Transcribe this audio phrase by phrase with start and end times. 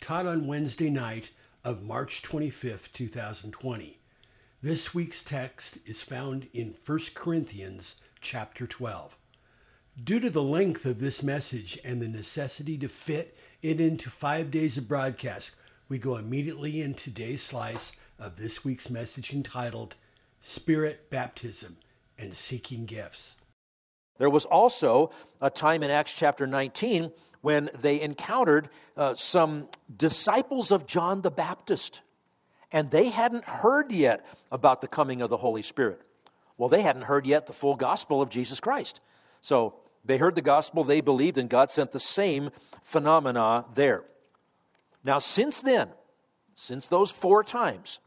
[0.00, 1.30] taught on Wednesday night
[1.64, 3.98] of March 25th, 2020.
[4.62, 9.16] This week's text is found in 1 Corinthians chapter 12.
[10.02, 14.50] Due to the length of this message and the necessity to fit it into five
[14.50, 15.56] days of broadcast,
[15.88, 19.94] we go immediately into today's slice of this week's message entitled
[20.40, 21.76] Spirit Baptism
[22.18, 23.35] and Seeking Gifts.
[24.18, 27.12] There was also a time in Acts chapter 19
[27.42, 32.00] when they encountered uh, some disciples of John the Baptist,
[32.72, 36.00] and they hadn't heard yet about the coming of the Holy Spirit.
[36.58, 39.00] Well, they hadn't heard yet the full gospel of Jesus Christ.
[39.42, 42.50] So they heard the gospel, they believed, and God sent the same
[42.82, 44.04] phenomena there.
[45.04, 45.88] Now, since then,
[46.54, 48.00] since those four times,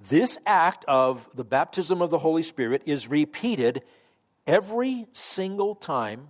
[0.00, 3.82] this act of the baptism of the Holy Spirit is repeated
[4.50, 6.26] every single time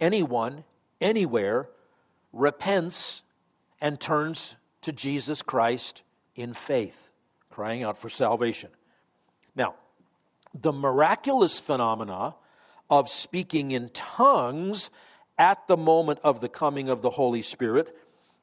[0.00, 0.64] anyone
[1.00, 1.68] anywhere
[2.32, 3.22] repents
[3.80, 6.02] and turns to Jesus Christ
[6.34, 7.08] in faith,
[7.50, 8.70] crying out for salvation.
[9.54, 9.76] Now,
[10.52, 12.34] the miraculous phenomena
[12.90, 14.90] of speaking in tongues
[15.38, 17.96] at the moment of the coming of the Holy Spirit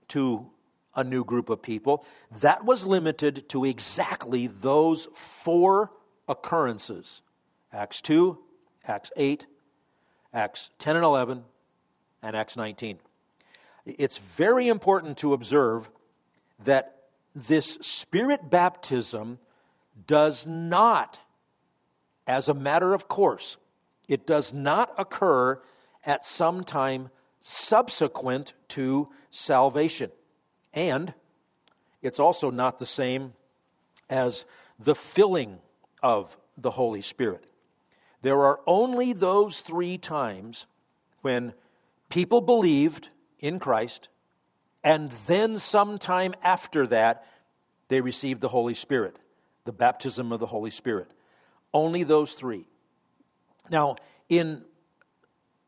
[0.08, 0.50] to
[0.96, 2.06] a new group of people,
[2.40, 5.92] that was limited to exactly those four
[6.30, 7.22] occurrences
[7.72, 8.38] Acts 2,
[8.90, 9.46] Acts 8,
[10.34, 11.44] Acts 10 and 11,
[12.24, 13.00] and Acts 19.
[13.86, 15.90] It's very important to observe
[16.64, 16.96] that
[17.36, 19.40] this spirit baptism
[20.08, 21.20] does not,
[22.28, 23.58] as a matter of course,
[24.08, 25.62] it does not occur
[26.06, 27.10] at some time
[27.42, 30.12] subsequent to salvation.
[30.74, 31.14] And
[32.02, 33.34] it's also not the same
[34.10, 34.46] as
[34.80, 35.60] the filling
[36.02, 37.46] of the Holy Spirit.
[38.22, 40.66] There are only those three times
[41.22, 41.54] when
[42.10, 43.10] people believed
[43.40, 44.10] in Christ,
[44.84, 47.26] and then sometime after that,
[47.88, 49.18] they received the Holy Spirit,
[49.66, 51.12] the baptism of the Holy Spirit.
[51.74, 52.66] Only those three.
[53.70, 53.96] Now,
[54.28, 54.66] in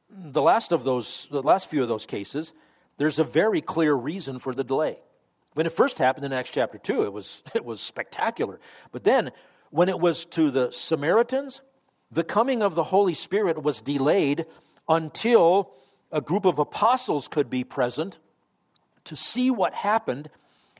[0.09, 2.53] the last of those, the last few of those cases,
[2.97, 4.99] there's a very clear reason for the delay.
[5.53, 8.59] When it first happened in Acts chapter 2, it was, it was spectacular.
[8.91, 9.31] But then,
[9.69, 11.61] when it was to the Samaritans,
[12.11, 14.45] the coming of the Holy Spirit was delayed
[14.89, 15.71] until
[16.11, 18.19] a group of apostles could be present
[19.05, 20.29] to see what happened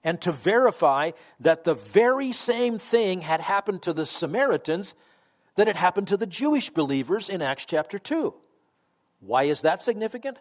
[0.03, 4.95] and to verify that the very same thing had happened to the Samaritans
[5.55, 8.33] that had happened to the Jewish believers in Acts chapter 2.
[9.19, 10.37] Why is that significant?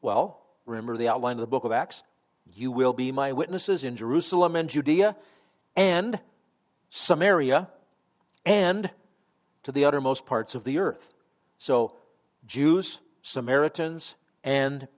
[0.00, 2.02] Well, remember the outline of the book of Acts?
[2.54, 5.16] You will be my witnesses in Jerusalem and Judea
[5.76, 6.20] and
[6.90, 7.68] Samaria
[8.44, 8.90] and
[9.64, 11.12] to the uttermost parts of the earth.
[11.58, 11.96] So,
[12.46, 14.88] Jews, Samaritans, and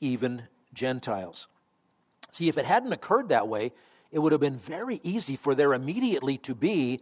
[0.00, 0.42] even
[0.74, 1.48] Gentiles.
[2.32, 3.72] See, if it hadn't occurred that way,
[4.12, 7.00] it would have been very easy for there immediately to be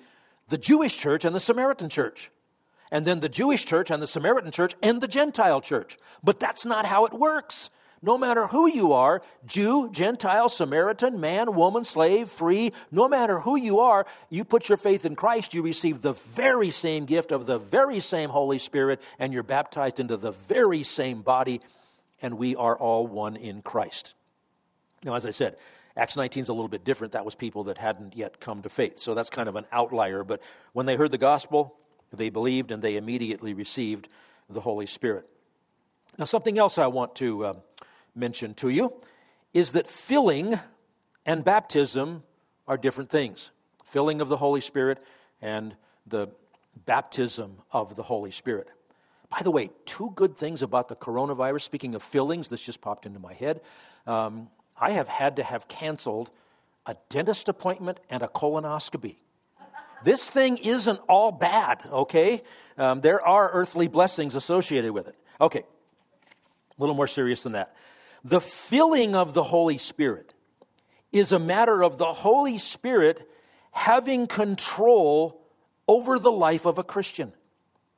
[0.49, 2.31] the Jewish church and the Samaritan church,
[2.91, 5.99] and then the Jewish church and the Samaritan church and the Gentile church.
[6.23, 7.71] But that's not how it works
[8.05, 13.57] no matter who you are Jew, Gentile, Samaritan, man, woman, slave, free no matter who
[13.57, 17.47] you are, you put your faith in Christ, you receive the very same gift of
[17.47, 21.61] the very same Holy Spirit, and you're baptized into the very same body,
[22.23, 24.15] and we are all one in Christ.
[25.03, 25.57] Now, as I said,
[25.97, 27.13] Acts 19 is a little bit different.
[27.13, 28.99] That was people that hadn't yet come to faith.
[28.99, 30.25] So that's kind of an outlier.
[30.25, 30.41] But
[30.73, 31.77] when they heard the gospel,
[32.13, 34.09] they believed and they immediately received
[34.51, 35.29] the Holy Spirit.
[36.19, 37.55] Now, something else I want to uh,
[38.15, 38.93] mention to you
[39.53, 40.59] is that filling
[41.25, 42.23] and baptism
[42.67, 43.51] are different things.
[43.85, 44.99] Filling of the Holy Spirit
[45.41, 45.77] and
[46.07, 46.29] the
[46.87, 48.69] baptism of the Holy Spirit.
[49.31, 51.63] By the way, two good things about the coronavirus.
[51.63, 53.61] Speaking of fillings, this just popped into my head.
[54.07, 56.31] Um, I have had to have canceled
[56.87, 59.17] a dentist appointment and a colonoscopy.
[60.05, 62.43] This thing isn't all bad, okay?
[62.77, 65.17] Um, there are earthly blessings associated with it.
[65.41, 67.75] Okay, a little more serious than that.
[68.25, 70.33] The filling of the Holy Spirit
[71.13, 73.31] is a matter of the Holy Spirit
[73.71, 75.43] having control
[75.87, 77.33] over the life of a Christian.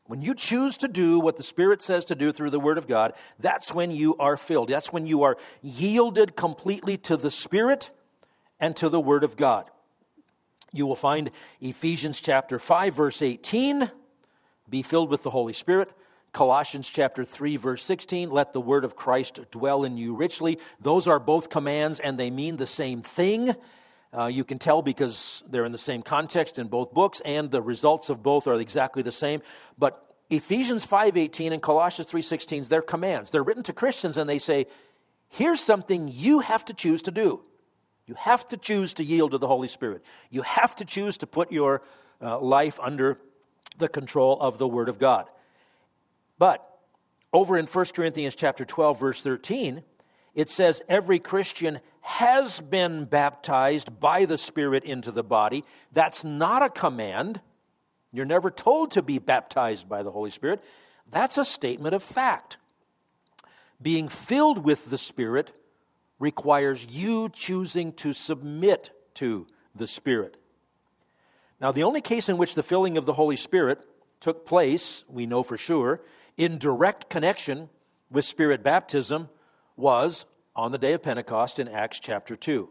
[0.09, 2.87] when you choose to do what the Spirit says to do through the Word of
[2.87, 4.69] God, that's when you are filled.
[4.69, 7.91] That's when you are yielded completely to the Spirit
[8.61, 9.69] and to the Word of God.
[10.73, 13.91] You will find Ephesians chapter 5, verse 18
[14.69, 15.93] be filled with the Holy Spirit.
[16.37, 20.59] Colossians chapter 3 verse 16, let the word of Christ dwell in you richly.
[20.79, 23.57] Those are both commands and they mean the same thing.
[24.13, 27.63] Uh, you can tell because they're in the same context in both books and the
[27.63, 29.41] results of both are exactly the same.
[29.79, 33.31] But Ephesians 5:18 and Colossians 3:16 they're commands.
[33.31, 34.67] They're written to Christians and they say,
[35.31, 37.41] here's something you have to choose to do.
[38.05, 40.03] You have to choose to yield to the Holy Spirit.
[40.29, 41.81] You have to choose to put your
[42.21, 43.19] uh, life under
[43.79, 45.31] the control of the Word of God.
[46.39, 46.67] But
[47.33, 49.83] over in 1 Corinthians chapter 12 verse 13,
[50.35, 55.65] it says every Christian has been baptized by the Spirit into the body.
[55.93, 57.41] That's not a command.
[58.13, 60.63] You're never told to be baptized by the Holy Spirit.
[61.11, 62.59] That's a statement of fact.
[63.81, 65.53] Being filled with the Spirit
[66.19, 70.37] requires you choosing to submit to the Spirit.
[71.61, 73.81] Now, the only case in which the filling of the Holy Spirit
[74.21, 76.01] took place, we know for sure,
[76.37, 77.69] in direct connection
[78.11, 79.29] with Spirit baptism
[79.77, 82.69] was on the day of Pentecost in Acts chapter 2.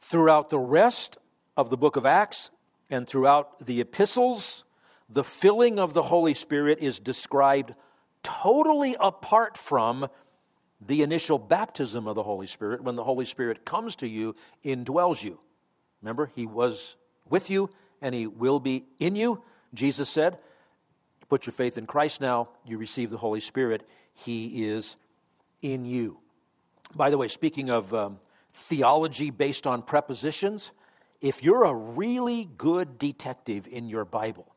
[0.00, 1.18] Throughout the rest
[1.56, 2.50] of the book of Acts
[2.90, 4.64] and throughout the epistles,
[5.08, 7.74] the filling of the Holy Spirit is described
[8.22, 10.08] totally apart from
[10.80, 15.22] the initial baptism of the Holy Spirit when the Holy Spirit comes to you, indwells
[15.22, 15.40] you.
[16.02, 16.96] Remember, He was
[17.28, 17.70] with you
[18.00, 19.42] and He will be in you.
[19.74, 20.38] Jesus said,
[21.28, 23.86] Put your faith in Christ now, you receive the Holy Spirit.
[24.14, 24.96] He is
[25.60, 26.18] in you.
[26.94, 28.18] By the way, speaking of um,
[28.54, 30.72] theology based on prepositions,
[31.20, 34.54] if you're a really good detective in your Bible,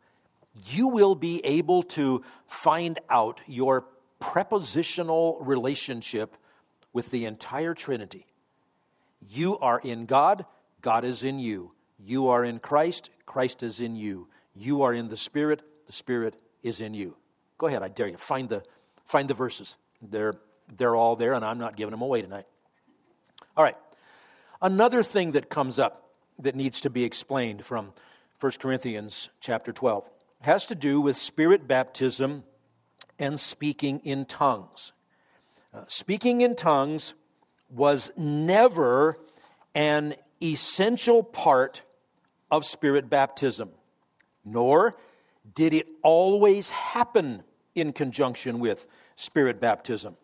[0.68, 3.86] you will be able to find out your
[4.20, 6.38] prepositional relationship
[6.94, 8.28] with the entire Trinity.
[9.30, 10.46] You are in God,
[10.82, 11.72] God is in you.
[12.00, 14.28] You are in Christ, Christ is in you.
[14.56, 17.16] You are in the Spirit, the Spirit is in you.
[17.58, 18.18] Go ahead, I dare you.
[18.18, 18.64] Find the,
[19.06, 19.76] find the verses.
[20.02, 20.36] They're,
[20.78, 22.46] they're all there, and I'm not giving them away tonight.
[23.56, 23.78] All right.
[24.62, 26.10] Another thing that comes up
[26.40, 27.94] that needs to be explained from
[28.40, 30.10] 1 Corinthians chapter 12
[30.42, 32.44] has to do with spirit baptism
[33.20, 34.94] and speaking in tongues.
[35.74, 37.14] Uh, speaking in tongues
[37.70, 39.18] was never
[39.76, 41.84] an essential part
[42.50, 43.70] of spirit baptism,
[44.44, 44.98] nor
[45.54, 47.44] did it always happen
[47.76, 48.86] in conjunction with
[49.16, 50.18] spirit baptism.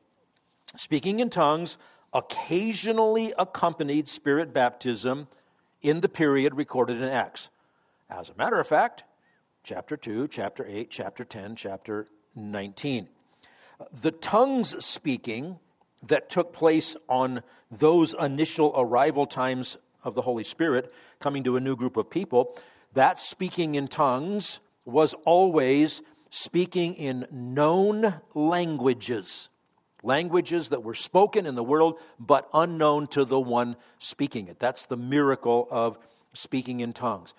[0.76, 1.78] Speaking in tongues
[2.14, 5.28] occasionally accompanied spirit baptism
[5.82, 7.50] in the period recorded in Acts.
[8.10, 9.04] As a matter of fact,
[9.64, 13.10] chapter 2, chapter 8, chapter 10, chapter 19.
[14.02, 15.60] The tongues speaking
[16.04, 21.60] that took place on those initial arrival times of the Holy Spirit coming to a
[21.60, 22.58] new group of people,
[22.94, 29.50] that speaking in tongues was always speaking in known languages,
[30.02, 34.60] languages that were spoken in the world but unknown to the one speaking it.
[34.60, 35.98] That's the miracle of
[36.34, 37.34] speaking in tongues.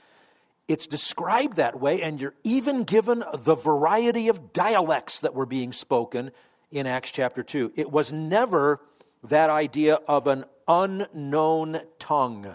[0.69, 5.73] It's described that way, and you're even given the variety of dialects that were being
[5.73, 6.31] spoken
[6.71, 7.73] in Acts chapter 2.
[7.75, 8.81] It was never
[9.25, 12.55] that idea of an unknown tongue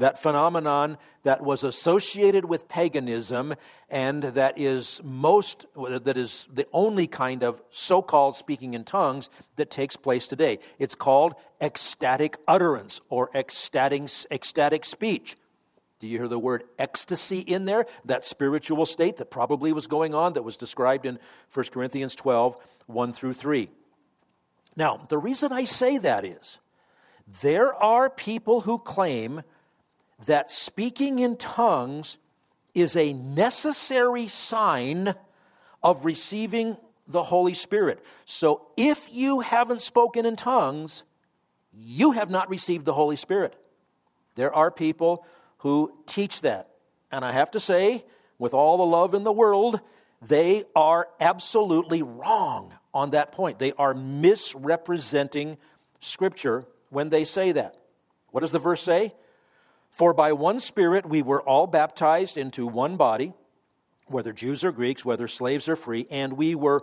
[0.00, 3.54] that phenomenon that was associated with paganism
[3.88, 9.70] and that is most that is the only kind of so-called speaking in tongues that
[9.70, 15.36] takes place today it's called ecstatic utterance or ecstatic, ecstatic speech
[16.00, 17.84] do you hear the word ecstasy in there?
[18.06, 21.18] That spiritual state that probably was going on that was described in
[21.52, 23.68] 1 Corinthians 12, 1 through 3.
[24.76, 26.58] Now, the reason I say that is
[27.42, 29.42] there are people who claim
[30.26, 32.18] that speaking in tongues
[32.74, 35.14] is a necessary sign
[35.82, 38.04] of receiving the Holy Spirit.
[38.24, 41.02] So if you haven't spoken in tongues,
[41.72, 43.54] you have not received the Holy Spirit.
[44.36, 45.24] There are people
[45.58, 46.68] who teach that.
[47.10, 48.04] And I have to say,
[48.38, 49.80] with all the love in the world,
[50.22, 53.58] they are absolutely wrong on that point.
[53.58, 55.58] They are misrepresenting
[56.00, 57.76] Scripture when they say that.
[58.30, 59.14] What does the verse say?
[59.90, 63.34] For by one Spirit we were all baptized into one body,
[64.06, 66.82] whether Jews or Greeks, whether slaves or free, and we were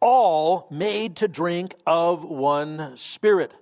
[0.00, 3.52] all made to drink of one Spirit.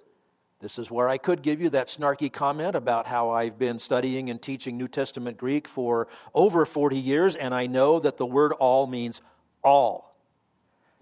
[0.60, 4.30] This is where I could give you that snarky comment about how I've been studying
[4.30, 8.52] and teaching New Testament Greek for over 40 years, and I know that the word
[8.52, 9.20] all means
[9.62, 10.16] all.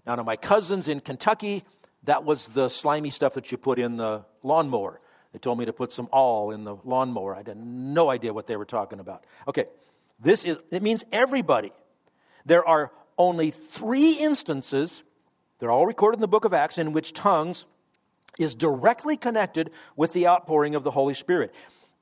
[0.05, 1.63] Now, to my cousins in Kentucky,
[2.03, 4.99] that was the slimy stuff that you put in the lawnmower.
[5.35, 7.35] They told me to put some all in the lawnmower.
[7.35, 9.25] I had no idea what they were talking about.
[9.49, 9.65] Okay,
[10.17, 11.73] this is, it means everybody.
[12.45, 15.03] There are only three instances,
[15.59, 17.65] they're all recorded in the book of Acts, in which tongues
[18.39, 21.53] is directly connected with the outpouring of the Holy Spirit.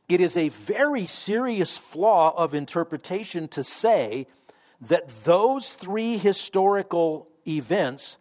[0.08, 4.28] It is a very serious flaw of interpretation to say
[4.80, 8.20] that those three historical events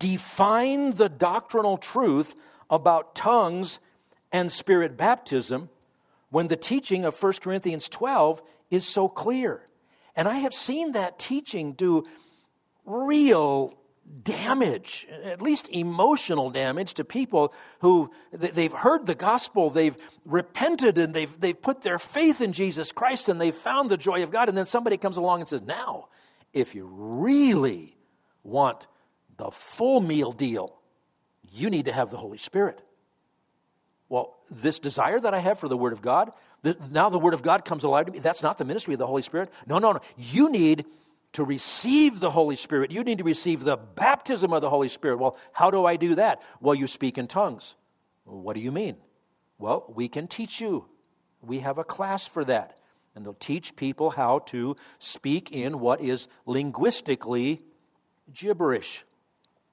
[0.00, 2.34] define the doctrinal truth
[2.68, 3.78] about tongues
[4.32, 5.68] and spirit baptism
[6.30, 9.66] when the teaching of 1 Corinthians 12 is so clear.
[10.16, 12.04] And I have seen that teaching do
[12.84, 13.76] real
[14.24, 21.14] damage, at least emotional damage, to people who they've heard the gospel, they've repented, and
[21.14, 24.48] they've, they've put their faith in Jesus Christ, and they've found the joy of God.
[24.48, 26.08] And then somebody comes along and says, Now,
[26.52, 27.96] if you really
[28.42, 28.86] want
[29.36, 30.76] the full meal deal,
[31.52, 32.80] you need to have the Holy Spirit.
[34.10, 36.32] Well, this desire that I have for the Word of God,
[36.90, 38.18] now the Word of God comes alive to me.
[38.18, 39.50] That's not the ministry of the Holy Spirit.
[39.66, 40.00] No, no, no.
[40.18, 40.84] You need
[41.34, 42.90] to receive the Holy Spirit.
[42.90, 45.18] You need to receive the baptism of the Holy Spirit.
[45.18, 46.42] Well, how do I do that?
[46.60, 47.76] Well, you speak in tongues.
[48.24, 48.96] what do you mean?
[49.58, 50.86] Well, we can teach you.
[51.40, 52.76] We have a class for that.
[53.14, 57.60] And they'll teach people how to speak in what is linguistically
[58.32, 59.04] gibberish.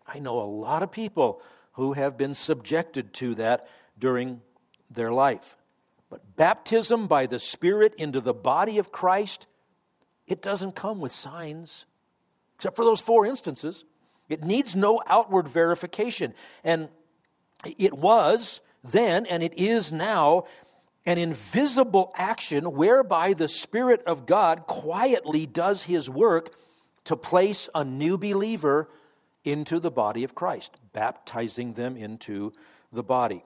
[0.06, 1.41] I know a lot of people
[1.74, 4.41] who have been subjected to that during
[4.89, 5.57] their life.
[6.09, 9.47] But baptism by the Spirit into the body of Christ
[10.27, 11.85] it doesn't come with signs,
[12.55, 13.85] except for those four instances.
[14.29, 16.33] It needs no outward verification.
[16.63, 16.89] And
[17.77, 20.43] it was then, and it is now,
[21.05, 26.53] an invisible action whereby the Spirit of God quietly does his work
[27.05, 28.89] to place a new believer
[29.45, 32.51] into the body of Christ, baptizing them into
[32.91, 33.45] the body.